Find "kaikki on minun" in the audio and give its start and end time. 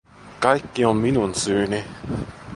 0.39-1.31